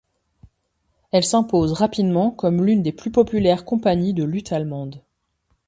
Elle 1.11 1.23
s'impose 1.23 1.73
rapidement 1.73 2.31
comme 2.31 2.65
l'une 2.65 2.81
des 2.81 2.91
plus 2.91 3.11
populaires 3.11 3.65
compagnies 3.65 4.15
de 4.15 4.23
lutte 4.23 4.51
allemande. 4.51 5.03